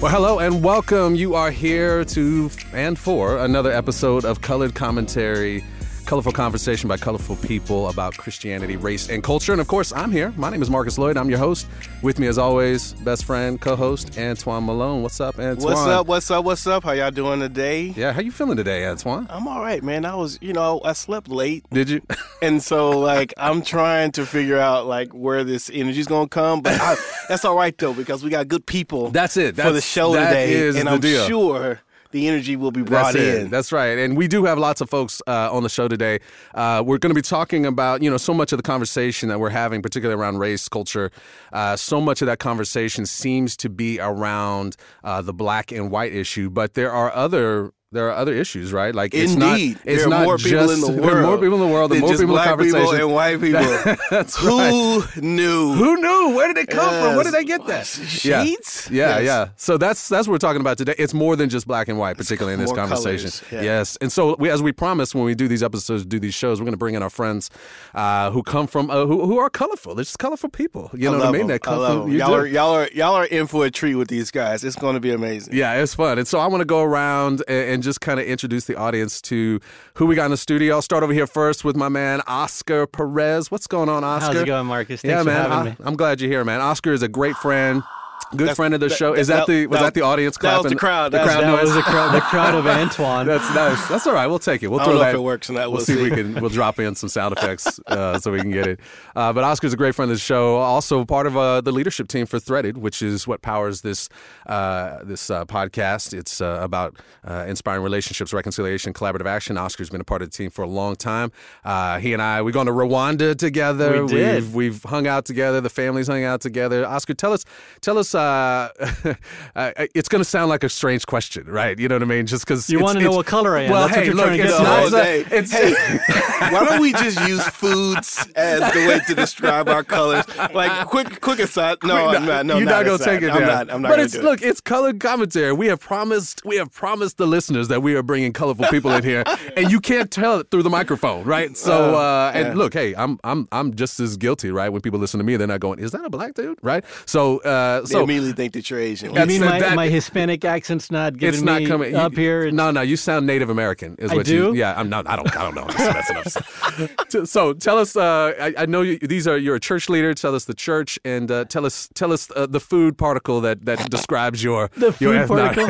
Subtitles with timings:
[0.00, 1.16] Well, hello and welcome.
[1.16, 5.64] You are here to and for another episode of Colored Commentary,
[6.08, 9.52] colorful conversation by colorful people about Christianity, race, and culture.
[9.52, 10.32] And of course, I'm here.
[10.38, 11.18] My name is Marcus Lloyd.
[11.18, 11.66] I'm your host.
[12.02, 15.02] With me, as always, best friend, co-host Antoine Malone.
[15.02, 15.62] What's up, Antoine?
[15.62, 16.06] What's up?
[16.06, 16.44] What's up?
[16.46, 16.84] What's up?
[16.84, 17.92] How y'all doing today?
[17.94, 19.26] Yeah, how you feeling today, Antoine?
[19.28, 20.06] I'm all right, man.
[20.06, 22.00] I was, you know, I slept late, Did you?
[22.42, 26.62] and so like I'm trying to figure out like where this energy's gonna come.
[26.62, 26.96] But I,
[27.28, 29.10] that's all right though because we got good people.
[29.10, 29.56] That's it.
[29.56, 31.26] for the show that today, is and the I'm deal.
[31.26, 31.80] sure
[32.10, 33.42] the energy will be brought That's it.
[33.42, 33.50] in.
[33.50, 33.98] That's right.
[33.98, 36.20] And we do have lots of folks uh, on the show today.
[36.54, 39.38] Uh, we're going to be talking about, you know, so much of the conversation that
[39.40, 41.10] we're having, particularly around race, culture,
[41.52, 46.12] uh, so much of that conversation seems to be around uh, the black and white
[46.12, 46.50] issue.
[46.50, 47.72] But there are other.
[47.90, 48.94] There are other issues, right?
[48.94, 49.86] Like it's Indeed, not.
[49.86, 51.02] It's there are not more people in the world.
[51.04, 51.90] There are more people in the world.
[51.90, 53.96] There more just people in the black people and white people.
[54.10, 55.72] That's Who knew?
[55.72, 56.36] Who knew?
[56.36, 57.14] Where did it come from?
[57.16, 57.86] Where did they get that?
[57.86, 58.90] Sheets?
[58.90, 59.24] Yeah, yeah, Yes.
[59.24, 59.48] yeah.
[59.56, 60.96] So that's that's what we're talking about today.
[60.98, 63.30] It's more than just black and white, particularly in this conversation.
[63.50, 63.62] yeah.
[63.62, 66.60] Yes, and so we, as we promised when we do these episodes, do these shows,
[66.60, 67.48] we're going to bring in our friends
[67.94, 69.94] uh, who come from uh, who who are colorful.
[69.94, 70.90] They're just colorful people.
[70.92, 71.46] You know what I mean?
[71.46, 72.12] That I come love from 'em.
[72.12, 72.34] you Y'all do.
[72.34, 74.62] are y'all are y'all are in for a treat with these guys.
[74.62, 75.54] It's going to be amazing.
[75.54, 76.18] Yeah, it's fun.
[76.18, 79.20] And so I want to go around and, and just kind of introduce the audience
[79.22, 79.60] to
[79.94, 80.74] who we got in the studio.
[80.76, 83.50] I'll start over here first with my man Oscar Perez.
[83.50, 84.26] What's going on, Oscar?
[84.32, 85.02] How's it going, Marcus?
[85.04, 85.50] yeah, Thanks for man.
[85.50, 85.76] having I, me.
[85.84, 86.60] I'm glad you're here, man.
[86.60, 87.82] Oscar is a great friend,
[88.30, 89.14] good That's- friend of the that- show.
[89.14, 90.70] Is that- that, the was that- that, the audience that was clapping?
[90.70, 91.12] the crowd.
[91.12, 91.62] The crowd That noise.
[91.62, 93.26] was the crowd, the crowd of Antoine.
[93.26, 93.86] That's nice.
[93.88, 94.26] That's all right.
[94.26, 94.68] We'll take it.
[94.70, 95.08] We'll I throw don't know that.
[95.10, 95.60] if it works or not.
[95.62, 96.34] We'll, We'll see if we can.
[96.40, 98.80] We'll drop in some sound effects uh, so we can get it.
[99.16, 100.56] Uh, but Oscar's a great friend of the show.
[100.56, 104.08] Also part of uh, the leadership team for Threaded, which is what powers this
[104.46, 106.12] uh, this uh, podcast.
[106.12, 109.56] It's uh, about uh, inspiring relationships, reconciliation, collaborative action.
[109.56, 111.32] Oscar's been a part of the team for a long time.
[111.64, 114.02] Uh, he and I we've gone to Rwanda together.
[114.04, 114.34] We did.
[114.44, 115.60] We've, we've hung out together.
[115.60, 116.86] The families hung out together.
[116.86, 117.44] Oscar, tell us,
[117.80, 118.07] tell us.
[118.14, 118.70] Uh,
[119.56, 121.78] uh, it's going to sound like a strange question, right?
[121.78, 122.26] You know what I mean?
[122.26, 123.70] Just because You wanna know what color I am.
[123.70, 124.84] Well, That's what hey, you're look, trying to it's get not.
[124.86, 124.90] at.
[124.92, 125.72] No, a- they- it's, hey,
[126.52, 130.24] why don't we just use foods as the way to describe our colors?
[130.54, 131.78] Like, quick, quick aside.
[131.84, 132.46] No, Wait, I'm not.
[132.46, 133.46] No, you're not not gonna take it I'm there.
[133.46, 133.70] not.
[133.70, 134.24] I'm not but it's do it.
[134.24, 135.52] look, it's colored commentary.
[135.52, 139.02] We have promised, we have promised the listeners that we are bringing colorful people in
[139.04, 139.24] here,
[139.56, 141.56] and you can't tell it through the microphone, right?
[141.56, 142.54] So, uh, and yeah.
[142.54, 144.68] look, hey, I'm, I'm, I'm just as guilty, right?
[144.68, 146.84] When people listen to me, they're not going, "Is that a black dude?" Right?
[147.06, 149.14] So, uh, They so immediately think that you're Asian.
[149.14, 152.18] You mean my, that- my Hispanic accent's not giving it's not me coming up you-
[152.18, 152.40] here?
[152.42, 153.96] It's- No, no, you sound Native American.
[153.98, 154.54] Is I what you?
[154.54, 155.08] Yeah, I'm not.
[155.08, 155.36] I don't.
[155.36, 155.62] I don't know.
[155.62, 156.90] I'm just messing up.
[157.08, 157.96] So- so tell us.
[157.96, 159.36] Uh, I, I know you, these are.
[159.36, 160.14] You're a church leader.
[160.14, 161.88] Tell us the church and uh, tell us.
[161.94, 165.64] Tell us uh, the food particle that that describes your The your food particle?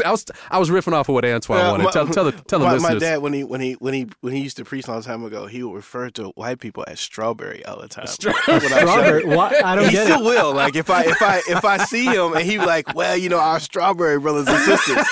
[0.04, 1.84] I was I was riffing off of what Antoine Yeah, wanted.
[1.84, 2.92] my- tell tell the tell the my, listeners.
[2.94, 5.02] my dad, when he when he when he when he used to preach a long
[5.02, 8.06] time ago, he would refer to white people as strawberry all the time.
[8.24, 8.34] When
[8.72, 9.24] I Strawberry.
[9.24, 9.64] What?
[9.64, 10.24] I don't he get still it.
[10.24, 10.52] will.
[10.54, 13.38] Like if I if I if I see him and he like, well, you know,
[13.38, 15.06] our strawberry brothers and sisters,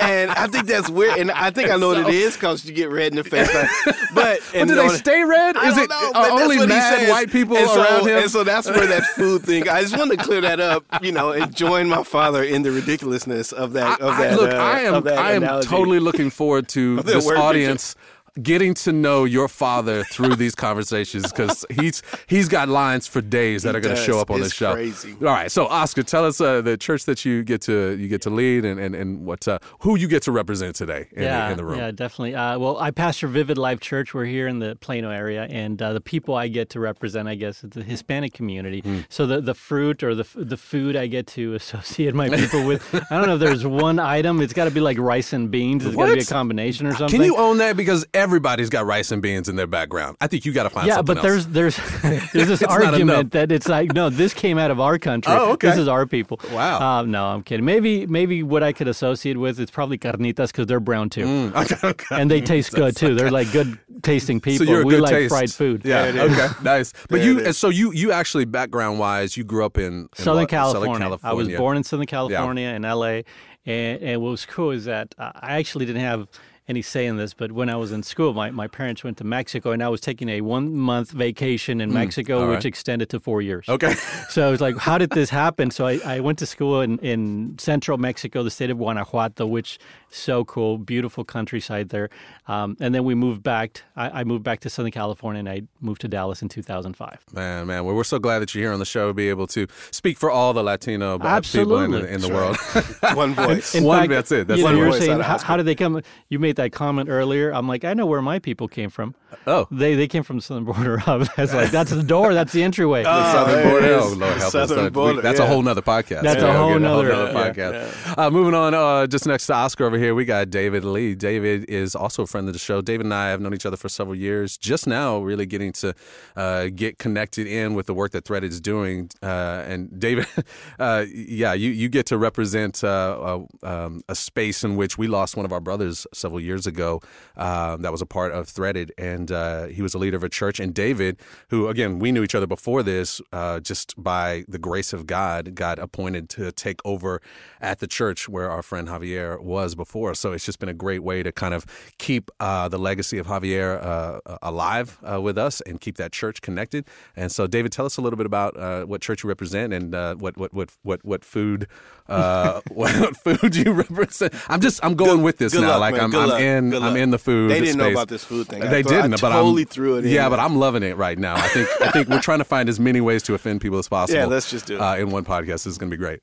[0.00, 1.18] and I think that's weird.
[1.18, 3.48] And I think I know what it is because you get red in the face.
[3.52, 5.56] But But and do they stay red?
[5.56, 8.18] Is it know, are but that's only mad white people and so, around him?
[8.18, 9.68] And so that's where that food thing.
[9.68, 12.70] I just wanted to clear that up, you know, and join my father in the
[12.70, 14.00] ridiculousness of that.
[14.00, 15.68] Of I- I- that look, uh, I am I am analogy.
[15.68, 17.94] totally looking forward to this audience.
[17.94, 18.08] picture.
[18.38, 23.20] Audience getting to know your father through these conversations because he's he's got lines for
[23.20, 24.72] days that He are going to show up on It's the show.
[24.74, 25.12] crazy.
[25.20, 28.22] All right, so Oscar, tell us uh, the church that you get to you get
[28.22, 31.46] to lead and and, and what uh, who you get to represent today in, yeah,
[31.46, 31.78] the, in the room.
[31.78, 32.34] yeah, definitely.
[32.34, 34.14] Uh, well, I pastor Vivid Life Church.
[34.14, 37.34] We're here in the Plano area, and uh, the people I get to represent, I
[37.34, 38.80] guess, is the Hispanic community.
[38.80, 39.00] Hmm.
[39.08, 42.94] So the the fruit or the the food I get to associate my people with,
[43.10, 44.40] I don't know if there's one item.
[44.40, 45.84] It's got to be like rice and beans.
[45.84, 47.18] It's got to be a combination or something.
[47.18, 47.76] Can you own that?
[47.76, 50.16] Because everybody's got rice and beans in their background.
[50.20, 50.88] I think you got to find something.
[50.88, 51.46] yeah, something but else.
[51.46, 55.32] there's there's there's this argument that it's like no, this came out of our country.
[55.32, 55.68] Oh, okay.
[55.70, 56.38] This is our people.
[56.52, 56.98] Wow.
[56.98, 57.64] Uh, no, I'm kidding.
[57.64, 61.54] Maybe maybe what I could associate with is probably carnitas because they're brown too, Mm,
[61.72, 62.16] okay, okay.
[62.20, 63.14] and they taste good too.
[63.14, 64.66] They're like good tasting people.
[64.66, 65.30] So you're a we good like taste.
[65.30, 65.82] fried food.
[65.84, 66.10] Yeah.
[66.12, 66.38] There it is.
[66.38, 66.54] Okay.
[66.62, 66.92] Nice.
[67.08, 70.08] But There you and so you you actually background wise you grew up in, in
[70.14, 70.48] Southern, what?
[70.50, 71.08] California.
[71.08, 73.22] Southern I was born in Southern California in LA,
[73.66, 76.28] and, and what was cool is that uh, I actually didn't have
[76.68, 79.24] any say in this, but when I was in school, my, my parents went to
[79.24, 82.44] Mexico, and I was taking a one month vacation in Mexico, Hmm.
[82.44, 83.68] all which extended to four years.
[83.68, 83.94] Okay.
[84.30, 85.70] So I was like, how did this happen?
[85.70, 89.78] So I, I went to school in, in central Mexico, the state of Guanajuato, which
[90.10, 92.10] so cool, beautiful countryside there.
[92.46, 93.82] Um, and then we moved back.
[93.96, 97.18] I, I moved back to Southern California, and I moved to Dallas in 2005.
[97.32, 99.46] Man, man, well, we're so glad that you're here on the show to be able
[99.48, 102.56] to speak for all the Latino black people in, the- in the world.
[103.16, 103.74] One voice.
[103.74, 104.46] In One- fact, that's it.
[104.46, 106.02] That's you, know, one you were voice saying how, how did they come?
[106.28, 109.14] You made that comment earlier, I'm like, I know where my people came from.
[109.46, 109.66] Oh.
[109.70, 111.02] They they came from the southern border.
[111.06, 112.34] I was like, that's the door.
[112.34, 113.04] That's the entryway.
[113.06, 113.94] Oh, Southern border.
[113.94, 114.52] Oh, Lord help us.
[114.52, 116.22] Southern That- border, we- That's a whole nother podcast.
[116.22, 118.18] That's a whole we'll get nother- nother yeah, podcast.
[118.18, 121.14] Uh, moving on, uh, just next to Oscar over here, we got David Lee.
[121.14, 122.80] David is also a friend of the show.
[122.80, 124.56] David and I have known each other for several years.
[124.56, 125.94] Just now, really getting to
[126.36, 129.10] uh, get connected in with the work that Threaded is doing.
[129.22, 130.26] Uh, and David,
[130.78, 135.06] uh, yeah, you, you get to represent uh, uh, um, a space in which we
[135.06, 137.00] lost one of our brothers several years ago.
[137.36, 140.28] Um, that was a part of Threaded, and uh, he was a leader of a
[140.28, 140.58] church.
[140.58, 141.18] And David,
[141.50, 145.54] who again we knew each other before this, uh, just by the grace of God,
[145.54, 147.20] got appointed to take over
[147.60, 150.14] at the church where our friend Javier was before.
[150.14, 151.66] So it's just been a great way to kind of
[151.98, 156.40] keep uh, the legacy of Javier uh, alive uh, with us and keep that church
[156.40, 156.86] connected.
[157.16, 159.94] And so, David, tell us a little bit about uh, what church you represent and
[159.94, 161.66] uh, what what what what what food
[162.08, 164.34] uh, what, food you represent.
[164.48, 165.68] I'm just I'm going Good- with this now.
[165.70, 166.04] luck, like man.
[166.04, 166.40] I'm Good I'm luck.
[166.40, 166.96] in Good I'm luck.
[166.98, 167.50] in the food.
[167.50, 168.60] They didn't know about this food thing.
[168.60, 170.96] They thought- I didn't, but totally I'm threw it in Yeah, but I'm loving it
[170.96, 171.34] right now.
[171.36, 173.88] I think I think we're trying to find as many ways to offend people as
[173.96, 174.18] possible.
[174.18, 174.80] Yeah, let's just do it.
[174.80, 175.46] Uh, in one podcast.
[175.64, 176.20] This is going to be great.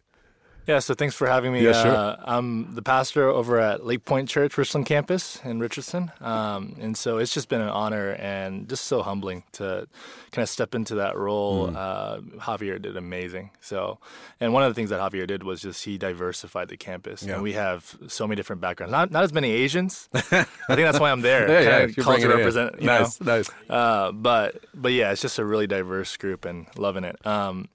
[0.67, 1.62] Yeah, so thanks for having me.
[1.63, 1.91] Yeah, sure.
[1.95, 6.12] Uh, I'm the pastor over at Lake Point Church, Richland campus in Richardson.
[6.21, 9.88] Um, and so it's just been an honor and just so humbling to
[10.31, 11.67] kind of step into that role.
[11.69, 11.75] Mm.
[11.75, 13.51] Uh, Javier did amazing.
[13.62, 14.00] So,
[14.39, 17.21] and one of the things that Javier did was just he diversified the campus.
[17.21, 17.35] Yeah.
[17.35, 18.91] And we have so many different backgrounds.
[18.91, 20.09] Not, not as many Asians.
[20.13, 21.45] I think that's why I'm there.
[21.56, 22.38] Yeah, yeah, you're culture bringing it in.
[22.39, 23.35] represent, you Nice, know?
[23.38, 23.50] nice.
[23.69, 27.23] Uh, but but yeah, it's just a really diverse group and loving it.
[27.25, 27.69] Um,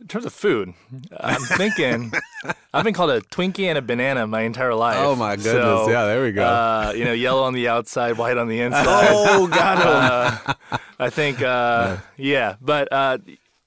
[0.00, 0.72] in terms of food,
[1.18, 2.12] I'm thinking
[2.74, 4.96] I've been called a Twinkie and a banana my entire life.
[4.98, 5.52] Oh, my goodness.
[5.52, 6.44] So, Yeah, there we go.
[6.44, 9.08] Uh, you know, yellow on the outside, white on the inside.
[9.10, 10.56] Oh, got him.
[10.72, 13.18] Uh, I think, uh, yeah, but uh,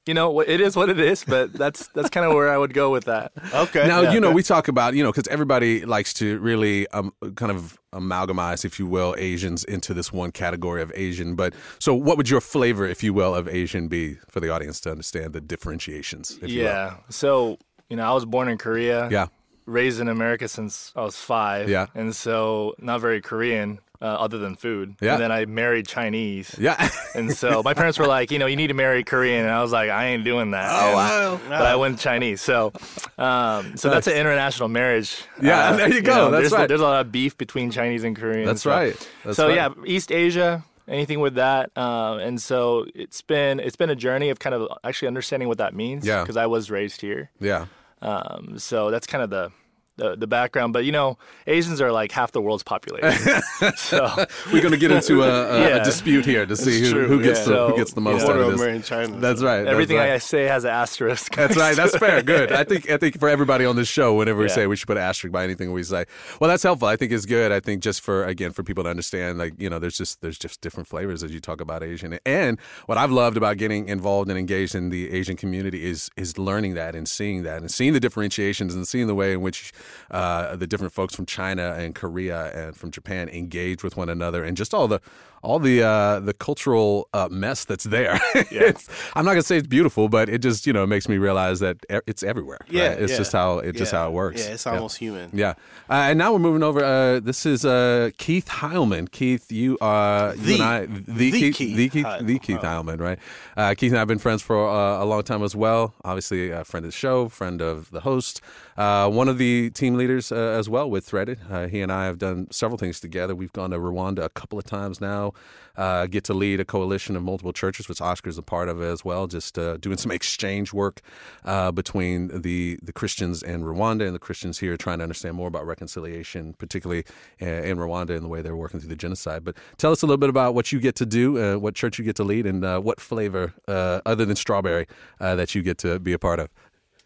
[0.05, 1.23] you know, it is what it is.
[1.23, 3.31] But that's that's kind of where I would go with that.
[3.53, 3.87] Okay.
[3.87, 4.13] Now, Yeah.
[4.13, 7.77] you know, we talk about, you know, because everybody likes to really um, kind of
[7.93, 11.35] amalgamize, if you will, Asians into this one category of Asian.
[11.35, 14.79] But so what would your flavor, if you will, of Asian be for the audience
[14.81, 16.37] to understand the differentiations?
[16.41, 16.97] If you yeah.
[17.09, 17.57] So
[17.89, 19.09] you know, I was born in Korea.
[19.09, 19.27] Yeah.
[19.65, 21.69] Raised in America since I was five.
[21.69, 21.85] Yeah.
[21.95, 24.95] And so not very Korean, uh, other than food.
[25.01, 25.13] Yeah.
[25.13, 26.53] And then I married Chinese.
[26.59, 26.89] Yeah.
[27.15, 29.61] And so my parents were like, you know, you need to marry Korean, and I
[29.61, 30.67] was like, I ain't doing that.
[30.71, 31.39] Oh, And- wow.
[31.47, 32.73] But I went Chinese, so
[33.17, 35.23] um, so that's an international marriage.
[35.41, 36.31] Yeah, Uh, there you go.
[36.31, 36.67] That's there's, right.
[36.67, 38.45] There's a lot of beef between Chinese and Korean.
[38.47, 39.09] That's so- right.
[39.23, 39.55] That's so right.
[39.55, 44.29] yeah, East Asia, anything with that, um, and so it's been it's been a journey
[44.29, 46.05] of kind of actually understanding what that means.
[46.05, 46.21] Yeah.
[46.23, 47.29] because I was raised here.
[47.39, 47.67] Yeah.
[48.01, 49.51] Um, so that's kind of the,
[49.97, 50.73] the the background.
[50.73, 51.17] But you know,
[51.47, 53.41] Asians are like half the world's population.
[53.75, 54.09] so
[54.51, 57.41] We're going to get into a, a, a dispute here to see who, who gets
[57.41, 57.53] yeah.
[57.53, 58.67] the who gets the most know, out of of this.
[58.67, 59.19] in China.
[59.19, 59.63] That's right.
[59.63, 60.11] that's everything right.
[60.11, 61.35] I say has an asterisk.
[61.35, 61.75] That's right.
[61.75, 62.21] That's fair.
[62.21, 62.51] Good.
[62.51, 64.97] I think I think for everybody on this show, whenever we say we should put
[64.97, 66.05] an asterisk by anything we say,
[66.39, 66.87] well, that's helpful.
[66.87, 67.51] I think it's good.
[67.51, 70.37] I think just for again for people to understand, like you know, there's just there's
[70.37, 72.17] just different flavors as you talk about Asian.
[72.25, 76.37] And what I've loved about getting involved and engaged in the Asian community is is
[76.37, 79.71] learning that and seeing that and seeing the differentiations and seeing the way in which
[80.11, 84.43] uh, the different folks from China and Korea and from Japan engage with one another.
[84.43, 85.01] And just all the
[85.43, 88.19] all the uh, the cultural uh, mess that's there.
[88.33, 91.59] it's, I'm not gonna say it's beautiful, but it just you know makes me realize
[91.59, 92.59] that it's everywhere.
[92.69, 93.01] Yeah, right?
[93.01, 93.17] it's yeah.
[93.17, 94.41] just how it's just how it works.
[94.41, 95.29] Yeah, it's almost human.
[95.33, 95.51] Yeah,
[95.89, 96.83] uh, and now we're moving over.
[96.83, 99.11] Uh, this is uh, Keith Heilman.
[99.11, 102.25] Keith, you are The- you and I, the, the Keith, Keith the Keith, Heilman.
[102.27, 103.19] the Keith Heilman, right?
[103.57, 105.93] Uh, Keith and I have been friends for uh, a long time as well.
[106.05, 108.41] Obviously, a friend of the show, friend of the host,
[108.77, 111.39] uh, one of the team leaders uh, as well with Threaded.
[111.49, 113.35] Uh, he and I have done several things together.
[113.35, 115.32] We've gone to Rwanda a couple of times now.
[115.75, 119.03] Uh, get to lead a coalition of multiple churches, which Oscar's a part of as
[119.03, 119.25] well.
[119.25, 121.01] Just uh, doing some exchange work
[121.45, 125.47] uh, between the the Christians in Rwanda and the Christians here, trying to understand more
[125.47, 127.05] about reconciliation, particularly
[127.41, 129.43] uh, in Rwanda and the way they're working through the genocide.
[129.43, 131.97] But tell us a little bit about what you get to do, uh, what church
[131.97, 134.87] you get to lead, and uh, what flavor, other than strawberry,
[135.19, 136.49] that you get to be a part of.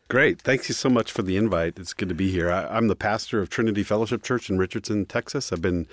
[0.10, 0.42] Great.
[0.42, 1.78] Thank you so much for the invite.
[1.78, 2.50] It's good to be here.
[2.50, 5.52] I, I'm the pastor of Trinity Fellowship Church in Richardson, Texas.
[5.52, 5.86] I've been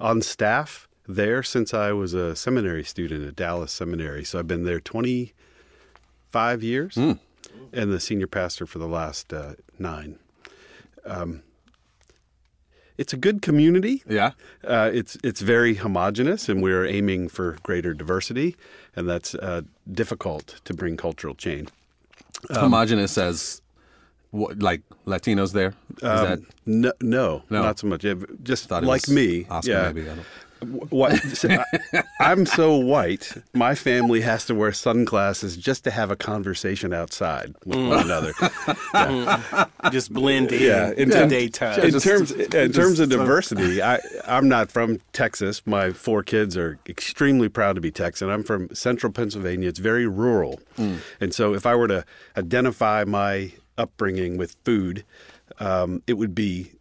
[0.00, 4.24] on staff there since I was a seminary student at Dallas Seminary.
[4.24, 7.18] So I've been there 25 years and
[7.72, 10.18] the senior pastor for the last uh, nine.
[11.04, 11.42] Um,
[12.98, 14.02] it's a good community.
[14.06, 14.32] Yeah.
[14.62, 18.56] Uh, it's it's very homogenous, and we're aiming for greater diversity,
[18.94, 21.70] and that's uh, difficult to bring cultural change.
[22.50, 23.62] Homogenous as
[24.32, 25.72] what, like Latinos there.
[25.96, 27.62] Is that Um, no, no, No.
[27.62, 28.04] not so much.
[28.04, 29.46] Yeah, Just like was me.
[29.48, 29.92] Oscar yeah.
[29.92, 30.06] maybe.
[30.90, 31.18] What?
[32.20, 33.32] I'm so white.
[33.54, 37.88] My family has to wear sunglasses just to have a conversation outside with Mm.
[37.88, 38.32] one another.
[39.90, 41.80] Just blend in Yeah, in terms- daytime.
[41.80, 45.62] In Just- terms, in just terms of diversity, I I'm not from Texas.
[45.66, 48.28] My four kids are extremely proud to be Texan.
[48.30, 49.68] I'm from Central Pennsylvania.
[49.68, 50.98] It's very rural, Mm.
[51.20, 52.04] and so if I were to
[52.36, 55.04] identify my upbringing with food,
[55.58, 56.72] um, it would be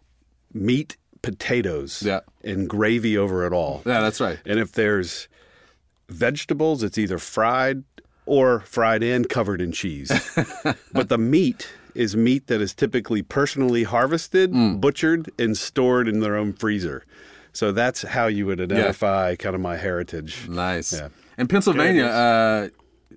[0.54, 2.22] meat, potatoes, Yeah.
[2.44, 3.82] and gravy over it all.
[3.86, 4.40] Yeah, that's right.
[4.46, 5.28] And if there's
[6.10, 7.84] vegetables, it's either fried
[8.26, 10.12] or fried and covered in cheese.
[10.94, 14.80] but the meat is meat that is typically personally harvested, Mm.
[14.80, 17.04] butchered, and stored in their own freezer.
[17.52, 20.48] So that's how you would identify kind of my heritage.
[20.48, 20.94] Nice.
[20.94, 21.10] Yeah.
[21.38, 22.70] In Pennsylvania, uh,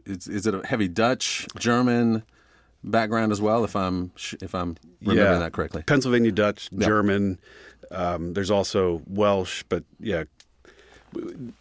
[0.06, 2.22] is, is it a heavy Dutch, German
[2.82, 3.62] background as well?
[3.64, 5.82] If I'm if I'm remembering that correctly.
[5.86, 7.38] Pennsylvania Dutch, German.
[7.92, 10.24] Um, there's also Welsh, but yeah,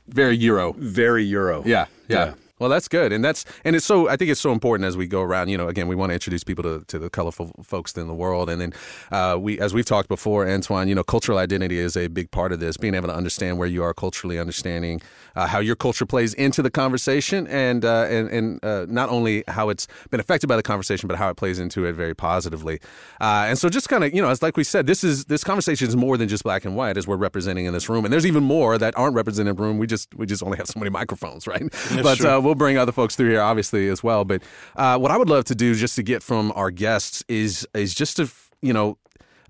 [0.08, 0.74] Very Euro.
[0.74, 1.64] very Euro.
[1.66, 2.26] Yeah, yeah.
[2.26, 2.34] Yeah.
[2.62, 4.08] Well, that's good, and that's and it's so.
[4.08, 5.50] I think it's so important as we go around.
[5.50, 8.14] You know, again, we want to introduce people to, to the colorful folks in the
[8.14, 8.74] world, and then
[9.12, 10.88] uh, we, as we've talked before, Antoine.
[10.88, 12.78] You know, cultural identity is a big part of this.
[12.78, 15.02] Being able to understand where you are culturally, understanding
[15.36, 19.44] uh, how your culture plays into the conversation, and uh, and and uh, not only
[19.48, 22.80] how it's been affected by the conversation, but how it plays into it very positively.
[23.20, 25.44] Uh, and so, just kind of, you know, as like we said, this is this
[25.44, 28.14] conversation is more than just black and white, as we're representing in this room, and
[28.14, 29.80] there's even more that aren't represented in the room.
[29.80, 31.64] We just we just only have so many microphones, right?
[32.04, 34.26] but uh, we'll bring other folks through here, obviously, as well.
[34.26, 34.44] But
[34.76, 37.96] uh, what I would love to do, just to get from our guests, is is
[37.96, 38.30] just to
[38.62, 38.98] you know.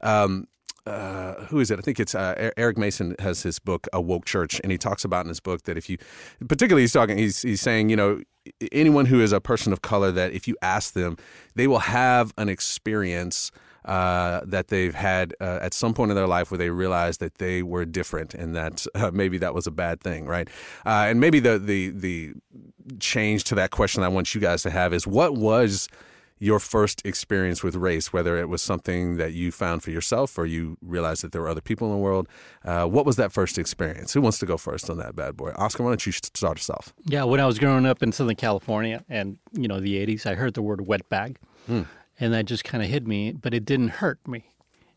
[0.02, 0.48] Um,
[0.88, 1.78] uh, who is it?
[1.78, 5.06] I think it's uh, Eric Mason has his book A Woke Church, and he talks
[5.06, 6.00] about in his book that if you,
[6.48, 8.20] particularly, he's talking, he's he's saying, you know,
[8.72, 11.18] anyone who is a person of color, that if you ask them,
[11.56, 13.52] they will have an experience
[13.86, 17.36] uh, that they've had uh, at some point in their life where they realized that
[17.36, 20.48] they were different and that uh, maybe that was a bad thing, right?
[20.86, 22.34] Uh, and maybe the the the
[23.00, 25.88] change to that question I want you guys to have is what was
[26.44, 30.46] your first experience with race, whether it was something that you found for yourself or
[30.48, 32.28] you realized that there were other people in the world.
[32.66, 34.14] Uh, what was that first experience?
[34.14, 35.52] Who wants to go first on that bad boy?
[35.56, 36.94] Oscar, why don't you start us off?
[37.06, 40.34] Yeah, when I was growing up in Southern California and, you know, the 80s, I
[40.34, 41.36] heard the word wetback.
[42.20, 44.46] And that just kind of hit me, but it didn't hurt me.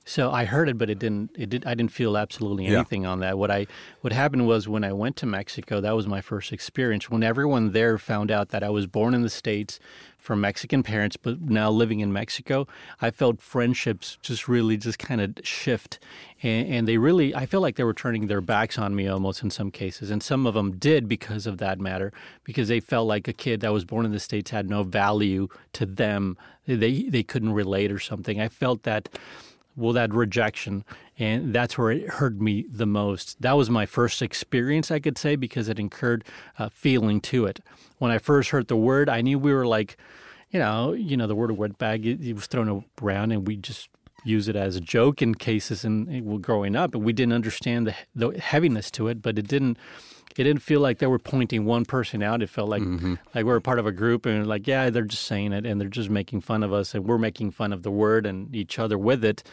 [0.07, 1.31] So I heard it, but it didn't.
[1.35, 1.65] It did.
[1.65, 2.75] I didn't feel absolutely Yeah.
[2.81, 3.39] anything on that.
[3.39, 3.67] What I
[4.03, 7.09] what happened was when I went to Mexico, that was my first experience.
[7.09, 9.81] When everyone there found out that I was born in the states
[10.25, 12.67] from Mexican parents, but now living in Mexico,
[12.99, 15.99] I felt friendships just really just kind of shift,
[16.43, 17.35] and, and they really.
[17.35, 20.23] I feel like they were turning their backs on me almost in some cases, and
[20.23, 22.11] some of them did because of that matter,
[22.43, 25.47] because they felt like a kid that was born in the states had no value
[25.75, 26.39] to them.
[26.67, 28.41] They they couldn't relate or something.
[28.41, 29.11] I felt that
[29.77, 30.85] well that rejection
[31.19, 33.41] and that's where it hurt me the most.
[33.41, 36.25] That was my first experience i could say because it incurred
[36.59, 37.61] a feeling to it.
[37.99, 39.97] When i first heard the word i knew we were like
[40.51, 43.89] you know you know the word wetback it, it was thrown around and we just
[44.25, 47.87] use it as a joke in cases and and growing up and we didn't understand
[47.87, 49.79] the, the heaviness to it but it didn't
[50.37, 52.43] it didn't feel like they were pointing one person out.
[52.43, 53.15] It felt like mm-hmm.
[53.35, 55.81] like we were part of a group and like, yeah, they're just saying it and
[55.81, 58.79] they're just making fun of us and we're making fun of the word and each
[58.79, 59.45] other with it.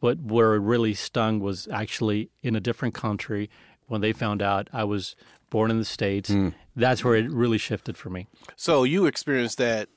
[0.00, 3.48] But where it really stung was actually in a different country
[3.86, 5.14] when they found out I was
[5.50, 6.30] born in the States.
[6.30, 6.48] Hmm.
[6.74, 8.26] That's where it really shifted for me.
[8.56, 9.88] So you experienced that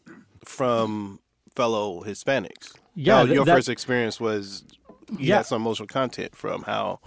[0.45, 1.19] from
[1.55, 2.75] fellow Hispanics.
[2.97, 4.63] Yeah, your that- first experience was
[5.11, 5.37] you Yeah.
[5.37, 6.99] had some emotional content from how,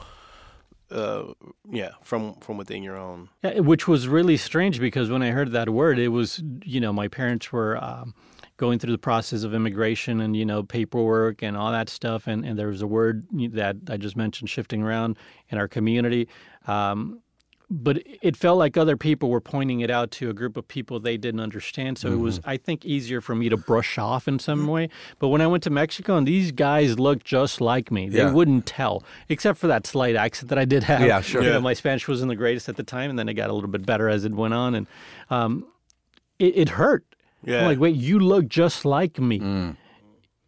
[0.91, 1.25] uh,
[1.71, 3.29] yeah, from from within your own.
[3.43, 6.93] Yeah, which was really strange because when I heard that word, it was you know
[6.93, 8.15] my parents were um,
[8.57, 12.45] going through the process of immigration and you know paperwork and all that stuff, and,
[12.45, 15.19] and there was a word that I just mentioned shifting around
[15.49, 16.29] in our community.
[16.67, 17.21] Um,
[17.71, 20.99] but it felt like other people were pointing it out to a group of people
[20.99, 21.99] they didn't understand.
[21.99, 22.51] So it was, mm-hmm.
[22.51, 24.69] I think, easier for me to brush off in some mm-hmm.
[24.69, 24.89] way.
[25.21, 28.33] But when I went to Mexico and these guys looked just like me, they Yeah.
[28.33, 31.03] wouldn't tell, except for that slight accent that I did have.
[31.07, 31.43] Yeah, sure.
[31.43, 33.53] You know, my Spanish wasn't the greatest at the time, and then it got a
[33.53, 34.87] little bit better as it went on, and
[35.31, 35.65] um,
[36.41, 37.05] it, it hurt.
[37.45, 37.61] Yeah.
[37.61, 39.39] I'm like, wait, you look just like me.
[39.39, 39.77] Mm.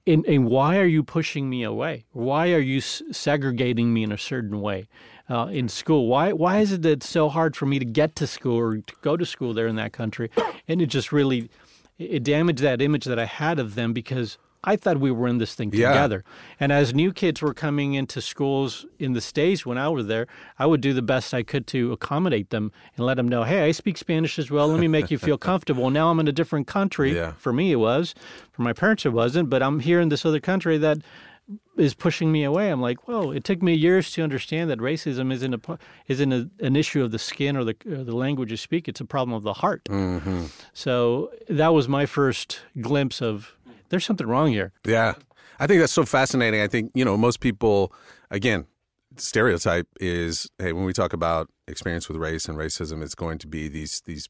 [0.04, 2.04] And, and why are you pushing me away?
[2.10, 4.88] Why are you s- segregating me in a certain way
[5.28, 6.06] uh, in school?
[6.06, 8.76] Why why is it that it's so hard for me to get to school or
[8.76, 10.30] to go to school there in that country?
[10.68, 11.50] And it just really
[11.98, 15.38] it damaged that image that I had of them because I thought we were in
[15.38, 15.88] this thing Yeah.
[15.88, 16.24] together.
[16.60, 20.26] And as new kids were coming into schools in the States when I was there,
[20.56, 23.64] I would do the best I could to accommodate them and let them know, hey,
[23.68, 24.68] I speak Spanish as well.
[24.68, 25.90] Let me make you feel comfortable.
[25.90, 27.14] Now I'm in a different country.
[27.16, 27.32] Yeah.
[27.38, 28.14] For me, it was.
[28.52, 29.50] For my parents, it wasn't.
[29.50, 30.98] But I'm here in this other country that
[31.76, 32.70] is pushing me away.
[32.70, 33.30] I'm like, whoa!
[33.30, 37.10] It took me years to understand that racism isn't a isn't a, an issue of
[37.10, 38.88] the skin or the or the language you speak.
[38.88, 39.84] It's a problem of the heart.
[39.84, 40.46] Mm-hmm.
[40.72, 43.56] So that was my first glimpse of
[43.88, 44.72] there's something wrong here.
[44.86, 45.14] Yeah.
[45.60, 46.60] I think that's so fascinating.
[46.60, 47.92] I think, you know, most people,
[48.30, 48.66] again,
[49.16, 53.46] stereotype is hey, when we talk about experience with race and racism, it's going to
[53.46, 54.28] be these these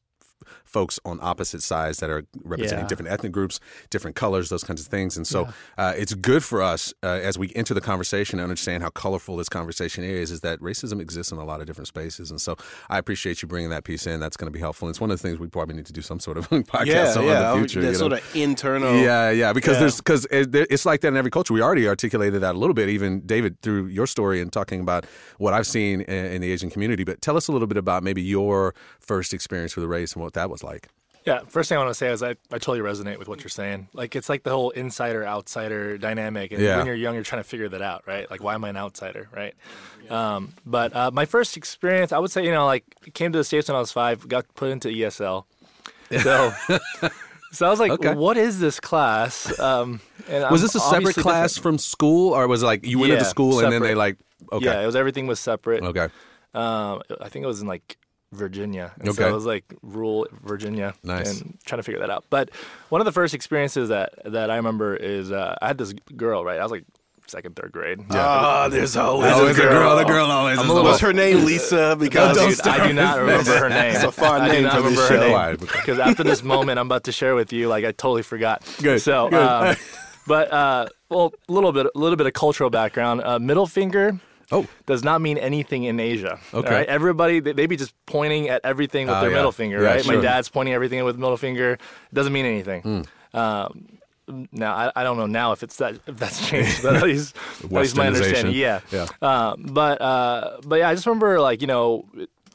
[0.65, 2.87] folks on opposite sides that are representing Yeah.
[2.89, 3.59] different ethnic groups,
[3.89, 5.17] different colors, those kinds of things.
[5.17, 5.47] And so
[5.77, 9.37] uh, it's good for us uh, as we enter the conversation and understand how colorful
[9.37, 12.31] this conversation is, is that racism exists in a lot of different spaces.
[12.31, 12.55] And so
[12.89, 14.19] I appreciate you bringing that piece in.
[14.19, 14.87] That's going to be helpful.
[14.87, 16.85] And it's one of the things we probably need to do some sort of podcast
[16.85, 17.53] Yeah, on yeah.
[17.53, 17.81] in the future.
[17.81, 17.97] That you know?
[17.99, 18.95] sort of internal.
[18.95, 19.79] Yeah, yeah, because Yeah.
[19.81, 21.53] there's because it, there- it's like that in every culture.
[21.53, 25.05] We already articulated that a little bit, even David through your story and talking about
[25.37, 27.03] what I've seen in, in the Asian community.
[27.03, 30.23] But tell us a little bit about maybe your first experience with the race and
[30.23, 30.89] what that was like.
[31.25, 33.49] Yeah, first thing I want to say is I, I totally resonate with what you're
[33.49, 33.87] saying.
[33.93, 36.75] Like it's like the whole insider outsider dynamic, and Yeah.
[36.77, 38.29] when you're young, you're trying to figure that out, right?
[38.29, 39.53] Like why am I an outsider, right?
[40.09, 43.43] Um, but uh, my first experience, I would say, you know, like came to the
[43.45, 45.45] states when I was five, got put into ESL,
[46.21, 46.51] so.
[47.53, 48.15] So I was like, Okay.
[48.15, 51.63] "What is this class?" Um, and Was I'm this a separate class different.
[51.63, 54.17] from school, or was it like you went into Yeah, school and then they like
[54.51, 55.83] okay, Yeah, it was everything was separate.
[55.83, 56.05] okay,
[56.55, 57.97] Um, I think it was in like
[58.33, 58.91] Virginia.
[58.99, 59.29] And So Okay.
[59.29, 60.93] it was like rural Virginia.
[61.03, 61.41] Nice.
[61.41, 62.25] And trying to figure that out.
[62.29, 62.49] But
[62.89, 66.43] one of the first experiences that that I remember is uh, I had this girl.
[66.43, 66.83] Right, I was like
[67.25, 67.99] second, third grade.
[68.11, 69.95] Ah, there's always, always a girl.
[69.95, 71.45] The girl always I'm is little- What's her name?
[71.45, 71.95] Lisa.
[71.97, 73.95] Because Oh, dude, I do not remember her name.
[73.95, 75.47] It's a fun I do name not for this remember her show.
[75.51, 75.57] name.
[75.79, 78.61] Because after this moment I'm about to share with you, like I totally forgot.
[78.81, 79.39] Good, So, good.
[79.41, 79.75] Um,
[80.27, 83.21] but uh, well, a little bit, a little bit of cultural background.
[83.23, 84.19] Uh, middle finger
[84.51, 86.39] Oh, does not mean anything in Asia.
[86.53, 86.69] Okay.
[86.73, 86.87] right?
[86.87, 89.35] Everybody, they, they be just pointing at everything with Oh, their yeah.
[89.37, 90.03] middle finger, Yeah, right?
[90.05, 90.15] sure.
[90.15, 91.73] My dad's pointing everything with middle finger.
[91.73, 93.07] It doesn't mean anything.
[93.33, 93.99] Um,
[94.51, 97.35] now, I, I don't know now if it's that if that's changed, but at least,
[97.63, 98.53] at least my understanding.
[98.55, 98.79] Yeah.
[98.91, 99.07] Yeah.
[99.21, 102.05] Um, but uh, but yeah, I just remember like you know,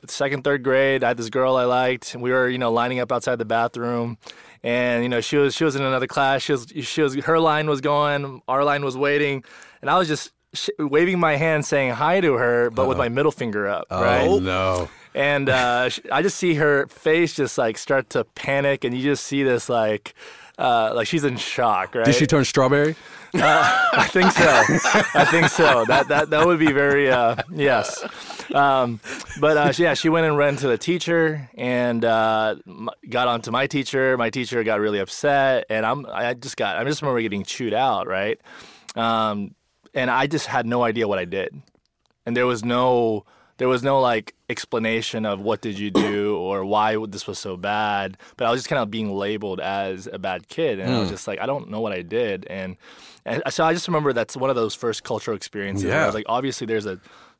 [0.06, 3.12] second third grade, I had this girl I liked, we were you know lining up
[3.12, 4.16] outside the bathroom.
[4.64, 6.42] And you know she was she was in another class.
[6.42, 9.44] She was she was her line was going, our line was waiting,
[9.82, 13.08] and I was just sh- waving my hand saying hi to her, but with my
[13.08, 14.26] middle finger up, right?
[14.28, 18.96] oh no, And uh, I just see her face just like start to panic, and
[18.96, 20.14] you just see this like,
[20.58, 22.04] uh, like she's in shock, right?
[22.06, 22.96] did she turn strawberry?
[23.34, 24.48] I think so.
[25.14, 25.84] I think so.
[25.84, 28.02] That that that would be very uh, yes.
[28.54, 29.00] Um,
[29.38, 33.50] but uh, yeah, she went and ran to the teacher and uh, m- got onto
[33.50, 34.16] my teacher.
[34.16, 37.74] My teacher got really upset, and I'm I just got I just remember getting chewed
[37.74, 38.40] out, right?
[38.96, 39.54] Um,
[39.98, 41.50] and I just had no idea what I did,
[42.24, 43.24] and there was no
[43.58, 47.56] there was no like explanation of what did you do or why this was so
[47.56, 50.94] bad but i was just kind of being labeled as a bad kid and i
[50.94, 51.00] Hmm.
[51.00, 52.76] was just like i don't know what i did and
[53.26, 56.06] and so i just remember that's one of those first cultural experiences where i Yeah.
[56.06, 56.96] was like obviously there's a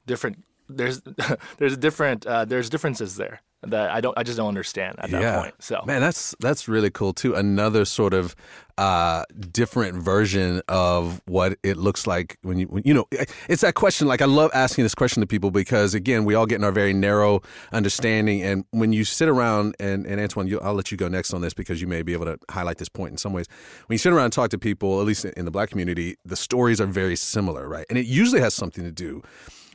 [0.07, 1.01] different there's
[1.59, 5.11] there's a different uh, there's differences there that i don't i just don't understand at
[5.11, 7.35] that point so man, that's that's really cool too.
[7.35, 8.37] Another sort of
[8.77, 13.07] uh, different version of what it looks like when you when, you know
[13.49, 14.07] it's that question.
[14.07, 16.73] Like I love asking this question to people because again, we all get in our
[16.73, 17.43] very narrow
[17.73, 21.35] understanding, and when you sit around and and Antoine, you, I'll let you go next
[21.35, 23.47] on this because you may be able to highlight this point in some ways.
[23.87, 26.37] When you sit around and talk to people, at least in the black community, the
[26.37, 27.87] stories are very similar, right?
[27.89, 29.23] And it usually has something to do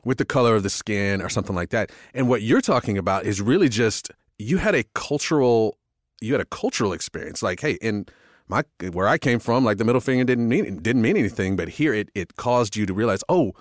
[0.06, 1.92] with the color of the skin or something like that.
[2.14, 5.78] And what you're talking about is really just you had a cultural
[6.22, 7.44] you had a cultural experience.
[7.44, 8.06] Like, hey, in
[8.48, 11.70] my where I came from, like the middle finger didn't mean didn't mean anything, but
[11.70, 13.54] here it it caused you to realize, oh,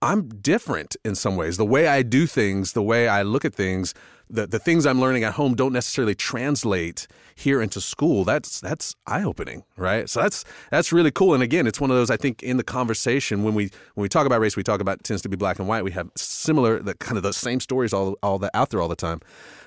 [0.00, 1.56] I'm different in some ways.
[1.56, 3.94] The way I do things, the way I look at things,
[4.30, 8.24] the the things I'm learning at home don't necessarily translate here into school.
[8.24, 10.08] That's that's eye opening, right?
[10.08, 11.34] So that's that's really cool.
[11.34, 14.08] And again, it's one of those I think in the conversation when we when we
[14.08, 15.82] talk about race, we talk about tends to be black and white.
[15.82, 18.88] We have similar the kind of the same stories all all the out there all
[18.88, 19.20] the time.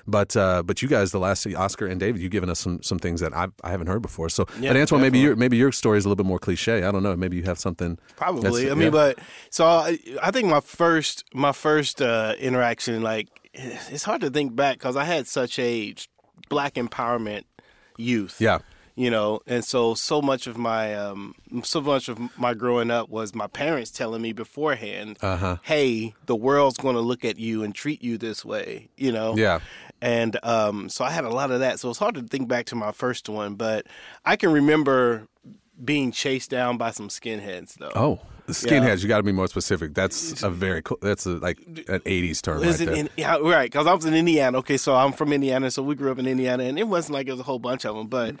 [0.06, 2.98] But uh, but you guys, the last Oscar and David, you've given us some some
[2.98, 4.28] things that I've, I haven't heard before.
[4.28, 6.82] So, Yeah, but Antoine, maybe your maybe your story is a little bit more cliche.
[6.82, 7.14] I don't know.
[7.16, 7.98] Maybe you have something.
[8.16, 8.70] Probably.
[8.70, 8.90] I mean, yeah.
[8.90, 9.18] but
[9.50, 14.56] so I, I think my first my first uh, interaction, like it's hard to think
[14.56, 15.94] back because I had such a
[16.48, 17.44] black empowerment
[17.96, 18.40] youth.
[18.40, 18.58] yeah,
[18.94, 23.08] You know, and so so much of my um, so much of my growing up
[23.08, 25.56] was my parents telling me beforehand, Uh-huh.
[25.62, 29.36] "Hey, the world's going to look at you and treat you this way." You know.
[29.36, 29.60] yeah,
[30.02, 31.80] And um, so I had a lot of that.
[31.80, 33.86] So it's hard to think back to my first one, but
[34.24, 35.28] I can remember
[35.82, 37.92] being chased down by some skinheads though.
[37.94, 39.02] Oh, the skinheads.
[39.02, 39.94] You got to be more specific.
[39.94, 40.98] That's a very cool.
[41.00, 42.60] That's a, like an '80s term.
[42.60, 43.70] Was right it in, yeah, right?
[43.70, 44.58] Because I was in Indiana.
[44.58, 47.28] Okay, so I'm from Indiana, so we grew up in Indiana, and it wasn't like
[47.28, 48.34] it was a whole bunch of them, but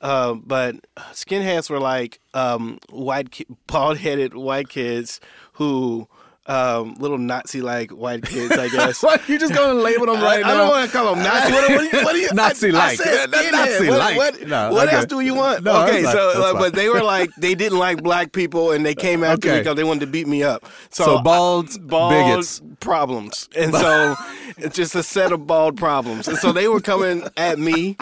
[0.00, 0.76] Uh, but
[1.12, 5.20] skinheads were like um, white, ki- bald-headed white kids
[5.54, 6.06] who
[6.48, 9.02] um, little Nazi-like white kids, I guess.
[9.08, 9.28] What?
[9.28, 10.54] You just going to label them right I, now?
[10.54, 11.52] I don't want to call them Nazi.
[11.52, 12.28] What, what, do you- what you?
[12.38, 13.52] I, I said That- skinhead.
[13.52, 14.16] Nazi-like.
[14.16, 14.96] What, No, okay.
[14.96, 15.64] else do you want?
[15.64, 16.10] No, okay, so.
[16.12, 19.52] That's uh, but they were like they didn't like black people, and they came after
[19.52, 20.64] me because they wanted to beat me up.
[20.90, 22.60] So, So bald bald bigots.
[22.80, 24.14] problems, and so
[24.56, 26.28] it's just a set of bald problems.
[26.28, 27.96] And so they were coming at me,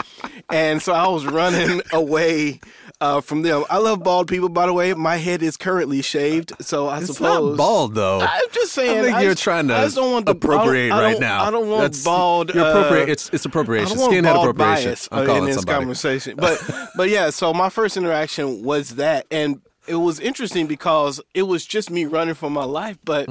[0.49, 2.59] and so I was running away.
[2.99, 4.49] Uh, from them, I love bald people.
[4.49, 8.21] By the way, my head is currently shaved, so I It's suppose not bald though.
[8.21, 8.97] I'm just saying.
[8.97, 10.99] I think I you're just- trying to I just don't want the appropriate I don't,
[10.99, 11.43] I right now.
[11.43, 12.55] I don't want That's- bald.
[12.55, 13.09] You're appropriate.
[13.09, 13.97] uh, It's it's appropriation.
[13.97, 14.55] Skinhead appropriation.
[14.89, 15.77] bias I'm uh, in this somebody.
[15.77, 16.59] conversation, but
[16.95, 17.29] but yeah.
[17.29, 22.05] So my first interaction was that, and it was interesting because it was just me
[22.05, 22.97] running for my life.
[23.05, 23.27] But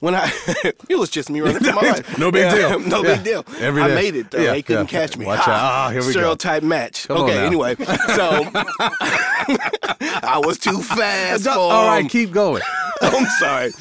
[0.00, 0.30] when I,
[0.88, 2.18] it was just me running for my life.
[2.18, 2.78] No big Yeah, deal.
[2.88, 3.14] no Yeah.
[3.16, 3.44] big deal.
[3.60, 4.30] Every I made it.
[4.30, 4.40] Though.
[4.40, 5.26] Yeah, they couldn't catch me.
[5.26, 5.50] Watch Ha!
[5.52, 5.60] out.
[5.62, 6.10] Ah, here we go.
[6.12, 7.06] Stereotype match.
[7.08, 7.44] Come okay.
[7.46, 8.46] Anyway, so
[10.22, 11.44] I was too fast.
[11.44, 12.62] For All right, keep going.
[13.00, 13.72] I'm sorry.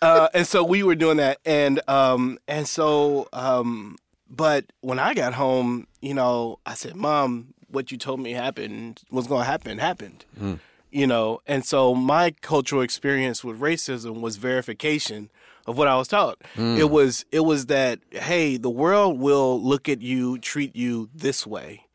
[0.00, 3.96] Uh, and so we were doing that, and um, and so, um,
[4.30, 9.02] but when I got home, you know, I said, "Mom, what you told me happened
[9.10, 10.24] was going to happen happened."
[10.92, 15.30] You know, and so my cultural experience with racism was verification
[15.66, 16.36] of what I was taught.
[16.56, 21.46] It was it was that hey, the world will look at you, treat you this
[21.46, 21.86] way,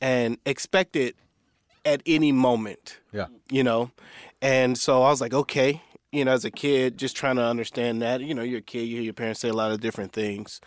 [0.00, 1.16] and expect it
[1.84, 3.26] at any moment Yeah.
[3.50, 3.90] you know
[4.42, 5.80] and so i was like okay
[6.12, 8.82] you know as a kid just trying to understand that you know you're a kid
[8.82, 10.60] you hear your parents say a lot of different things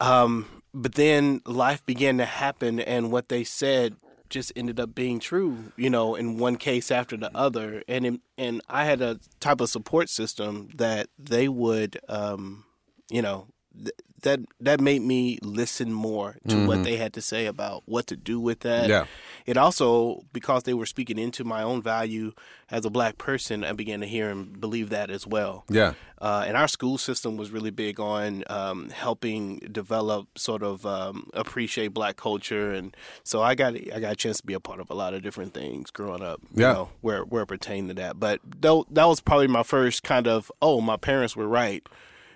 [0.00, 3.94] um but then life began to happen and what they said
[4.30, 7.82] just ended up being true you know in one case after the other.
[7.88, 12.64] And in, and i had a type of support system that they would um
[13.10, 17.46] you know th- that that made me listen more to what they had to say
[17.46, 18.88] about what to do with that.
[18.88, 19.06] Yeah.
[19.46, 22.32] It also because they were speaking into my own value
[22.70, 25.94] as a black person i began to hear and believe that as well Yeah.
[26.20, 31.30] uh, and our school system was really big on um, helping develop sort of um,
[31.34, 34.80] appreciate black culture and so i got i got a chance to be a part
[34.80, 36.72] of a lot of different things growing up you Yeah.
[36.72, 40.26] know, where where it pertained to that but though that was probably my first kind
[40.26, 41.86] of oh my parents were right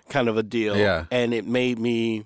[0.09, 1.05] kind of a deal Yeah.
[1.11, 2.25] and it made me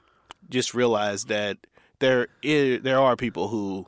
[0.49, 1.57] just realize that
[1.99, 3.85] there is, there are people who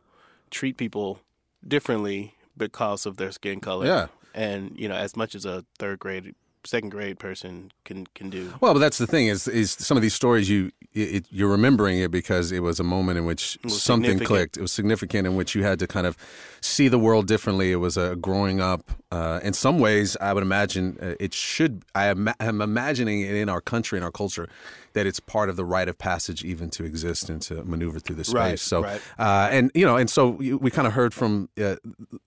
[0.52, 1.20] treat people
[1.68, 3.86] differently because of their skin color.
[3.86, 4.08] Yeah.
[4.34, 8.54] And you know, as much as a third grade, second grade person can can do.
[8.62, 12.00] Well, but that's the thing is is some of these stories you it, you're remembering
[12.00, 14.58] it because it was a moment in which something clicked.
[14.58, 16.18] It was significant in which you had to kind of
[16.60, 17.72] see the world differently.
[17.72, 18.92] It was a growing up.
[19.10, 21.84] Uh, in some ways, I would imagine uh, it should.
[21.96, 24.50] I am I'm imagining it in our country in our culture
[24.94, 28.16] that it's part of the rite of passage even to exist and to maneuver through
[28.16, 28.36] this space.
[28.36, 29.02] Right, so, right.
[29.20, 31.76] uh, and you know, and so we, kind of heard from uh,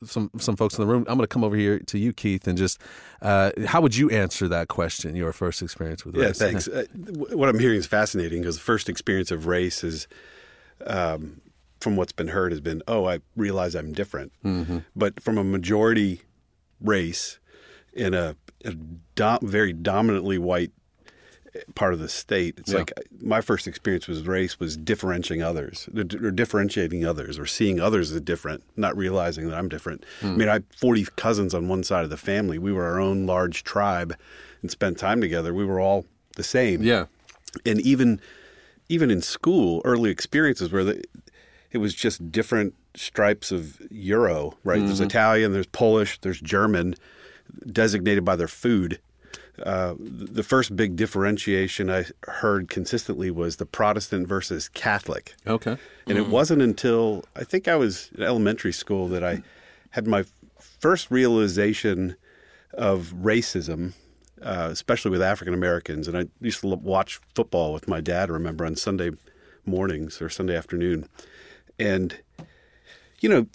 [0.04, 1.04] some some folks in the room.
[1.08, 2.78] I'm going to come over here to you, Keith, and just
[3.22, 5.16] uh, how would you answer that question?
[5.16, 6.40] Your first experience with Yeah, race?
[6.40, 6.68] Yeah, thanks.
[6.74, 6.84] Uh,
[7.36, 10.08] what I'm hearing is fascinating because the first experience of race is,
[10.86, 11.40] um,
[11.80, 14.32] from what's been heard, has been, oh, I realize I'm different.
[14.44, 14.78] Mm-hmm.
[14.96, 16.22] But from a majority
[16.80, 17.38] race
[17.92, 18.72] in a, a
[19.14, 20.72] do- very dominantly white
[21.74, 22.78] part of the state, it's Yeah.
[22.78, 28.12] like my first experience with race was differentiating others, or differentiating others, or seeing others
[28.12, 30.04] as different, not realizing that I'm different.
[30.20, 30.26] Hmm.
[30.26, 32.58] I mean, I have 40 cousins on one side of the family.
[32.58, 34.16] We were our own large tribe
[34.62, 35.54] and spent time together.
[35.54, 37.06] We were all the same Yeah.
[37.64, 38.20] and even
[38.90, 41.02] even in school, early experiences where the,
[41.70, 44.78] it was just different stripes of Euro, right?
[44.80, 45.04] There's mm-hmm.
[45.04, 46.94] Italian, there's Polish, there's German,
[47.66, 49.00] designated by their food.
[49.62, 55.34] Uh, the first big differentiation I heard consistently was the Protestant versus Catholic.
[55.46, 55.76] Okay.
[56.06, 59.42] And it wasn't until I think I was in elementary school that I
[59.90, 60.24] had my
[60.58, 62.16] first realization
[62.72, 63.92] of racism,
[64.42, 66.08] uh, especially with African Americans.
[66.08, 69.12] And I used to watch football with my dad, I remember, on Sunday
[69.64, 71.08] mornings or Sunday afternoon.
[71.78, 72.18] And,
[73.20, 73.46] you know,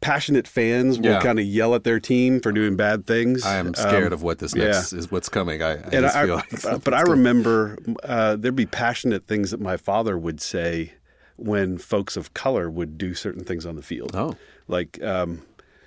[0.00, 1.20] passionate fans will Yeah.
[1.20, 3.44] kind of yell at their team for doing bad things.
[3.44, 4.64] I am scared Um, of what this yeah.
[4.66, 5.10] next is.
[5.10, 5.62] What's coming?
[5.62, 9.50] I, I and I, feel like but- but I remember uh, there'd be passionate things
[9.50, 10.92] that my father would say
[11.36, 14.12] when folks of color would do certain things on the field.
[14.14, 14.36] Oh.
[14.68, 15.42] like um,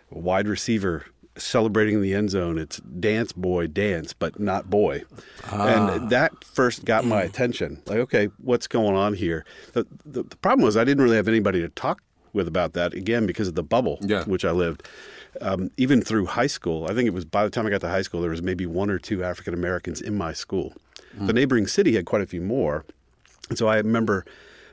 [0.09, 1.05] wide receiver
[1.37, 2.57] celebrating the end zone.
[2.57, 5.03] It's dance boy dance, but not boy.
[5.51, 5.67] Ah.
[5.95, 7.81] And that first got my attention.
[7.87, 9.43] Like, okay, what's going on here?
[9.73, 12.01] The, the, the problem was I didn't really have anybody to talk
[12.35, 14.23] with about that again because of the bubble Yeah.
[14.25, 14.83] which I lived.
[15.41, 17.89] Um, even through high school, I think it was by the time I got to
[17.89, 20.73] high school, there was maybe one or two African Americans in my school.
[21.17, 22.83] The neighboring city had quite a few more.
[23.49, 24.25] And so I remember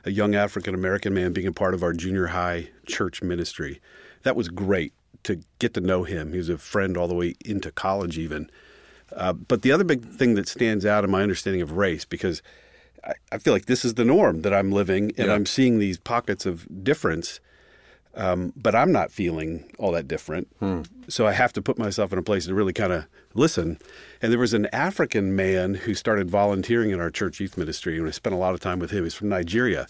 [0.05, 3.79] a young African American man being a part of our junior high church ministry.
[4.23, 4.91] That was great
[5.23, 6.31] to get to know him.
[6.33, 8.49] He was a friend all the way into college, even.
[9.15, 12.41] Uh, but the other big thing that stands out in my understanding of race, because
[13.05, 15.33] I, I feel like this is the norm that I'm living, and Yeah.
[15.35, 17.39] I'm seeing these pockets of difference,
[18.15, 20.47] um, but I'm not feeling all that different.
[21.07, 23.77] So I have to put myself in a place to really kind of listen.
[24.21, 28.07] And there was an African man who started volunteering in our church youth ministry, and
[28.07, 29.03] I spent a lot of time with him.
[29.03, 29.87] He's from Nigeria.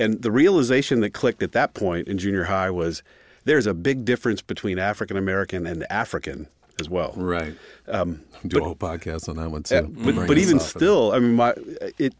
[0.00, 3.02] And the realization that clicked at that point in junior high was
[3.44, 6.46] there's a big difference between African American and African
[6.80, 7.12] as well.
[7.16, 7.56] Right.
[7.88, 9.74] Um, Do a whole podcast on that one too.
[9.74, 11.54] Yeah, but, but even still, I mean, my
[11.98, 12.14] it,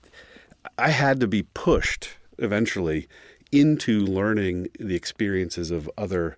[0.76, 3.08] I had to be pushed eventually
[3.52, 6.36] into learning the experiences of other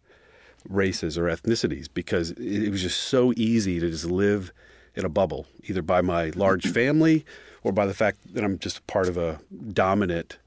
[0.69, 4.53] races or ethnicities because it, it was just so easy to just live
[4.95, 7.25] in a bubble, either by my large family
[7.63, 9.41] or by the fact that I'm just part of a
[9.73, 10.39] dominant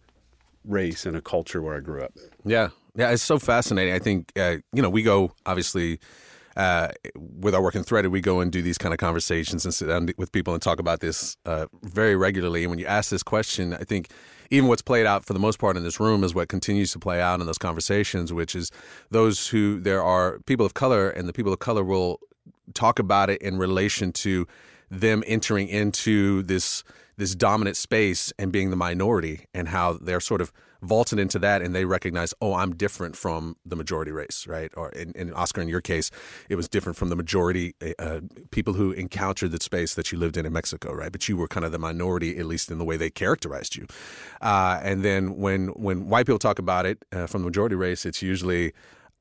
[0.66, 2.14] race and a culture where I grew up.
[2.46, 3.94] Yeah, yeah, it's so fascinating.
[3.94, 6.00] I think uh, you know we go obviously
[6.56, 9.74] uh, with our work in Threaded, we go and do these kind of conversations and
[9.74, 12.64] sit down with people and talk about this uh, very regularly.
[12.64, 14.12] And when you ask this question, I think
[14.50, 17.00] even what's played out for the most part in this room is what continues to
[17.00, 18.72] play out in those conversations, which is
[19.12, 22.20] those who there are people of color, and the people of color will
[22.74, 24.48] talk about it in relation to
[24.90, 26.84] them entering into this
[27.18, 31.62] this dominant space and being the minority and how they're sort of vaulted into that
[31.62, 34.70] and they recognize oh i'm different from the majority race right?
[34.76, 36.12] Or in, in oscar in your case
[36.50, 38.20] it was different from the majority uh,
[38.52, 41.12] people who encountered the space that you lived in in mexico right?
[41.12, 43.88] But you were kind of the minority at least in the way they characterized you.
[44.42, 48.06] Uh, and then when when white people talk about it uh, from the majority race
[48.06, 48.74] it's usually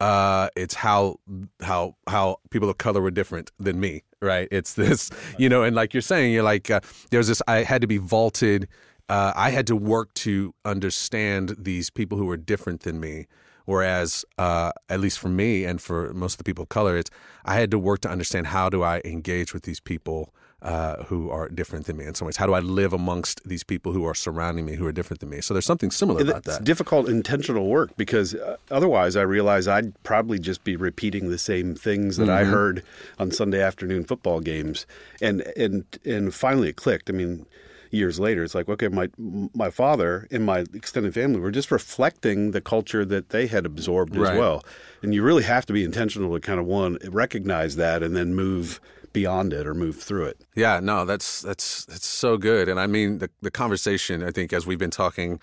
[0.03, 1.17] uh, it's how
[1.61, 4.49] how how people of color were different than me, right?
[4.51, 6.81] It's this, you know, and like you're saying, you're like, uh,
[7.11, 7.43] there's this.
[7.47, 8.69] I had to be vaulted.
[9.09, 13.27] Uh, I had to work to understand these people who were different than me.
[13.65, 17.11] Whereas, uh, at least for me and for most of the people of color, it's
[17.45, 21.29] I had to work to understand how do I engage with these people uh, who
[21.29, 22.37] are different than me in some ways.
[22.37, 25.29] How do I live amongst these people who are surrounding me who are different than
[25.29, 25.41] me?
[25.41, 26.51] So there's something similar about that.
[26.57, 31.39] It's difficult, intentional work because uh, otherwise, I realize I'd probably just be repeating the
[31.39, 32.85] same things that I heard
[33.19, 34.87] on Sunday afternoon football games,
[35.21, 37.11] and and and finally it clicked.
[37.11, 37.45] I mean,
[37.91, 42.53] years later, it's like okay, my my father and my extended family were just reflecting
[42.53, 44.33] the culture that they had absorbed Right.
[44.33, 44.65] as well,
[45.03, 48.35] and you really have to be intentional to kind of one recognize that and then
[48.35, 48.81] move
[49.13, 50.41] beyond it or move through it.
[50.55, 52.69] Yeah, no, that's that's that's so good.
[52.69, 55.41] And I mean the the conversation, I think as we've been talking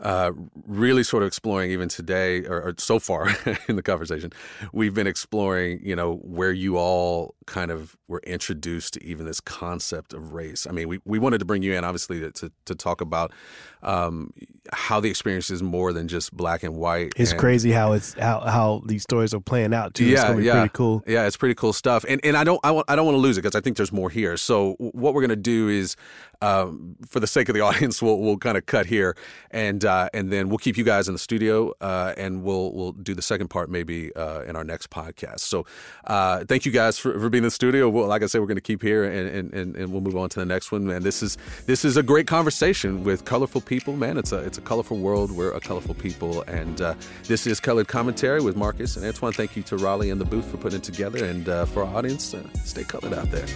[0.00, 0.32] uh,
[0.66, 3.28] really sort of exploring even today or, or so far
[3.68, 4.32] in the conversation,
[4.72, 9.40] we've been exploring, you know, where you all kind of were introduced to even this
[9.40, 10.66] concept of race.
[10.66, 13.32] I mean, we, we wanted to bring you in, obviously, to, to, to talk about
[13.82, 14.32] um,
[14.72, 17.12] how the experience is more than just black and white.
[17.16, 20.04] It's and- crazy how it's how how these stories are playing out too.
[20.04, 21.02] yeah, gonna yeah, pretty cool.
[21.06, 22.04] Yeah, it's pretty cool stuff.
[22.08, 23.76] And and I don't I, want, I don't want to lose it because I think
[23.76, 24.36] there's more here.
[24.36, 25.96] So what we're gonna do is,
[26.42, 29.16] um, for the sake of the audience, we'll we'll kind of cut here,
[29.50, 32.92] and uh, and then we'll keep you guys in the studio, uh, and we'll we'll
[32.92, 35.40] do the second part maybe uh, in our next podcast.
[35.40, 35.66] So
[36.04, 37.88] uh, thank you guys for, for being in the studio.
[37.88, 40.38] Well, like I said, we're gonna keep here, and, and, and, we'll move on to
[40.38, 40.88] the next one.
[40.90, 43.96] And this is this is a great conversation with colorful people.
[43.96, 45.30] Man, it's a it's a colorful world.
[45.30, 49.32] We're a colorful people, and uh, this is colored commentary with Marcus and Antoine.
[49.32, 51.96] Thank you to Raleigh and the booth for putting it together, and uh, for our
[51.96, 53.46] audience, stay colored out there.